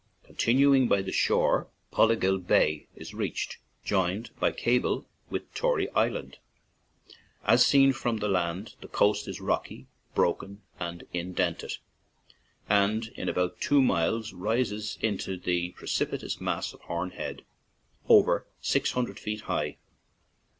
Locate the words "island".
5.91-6.39